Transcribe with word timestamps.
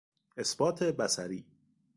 اثبات 0.37 0.83
بصری 0.83 1.45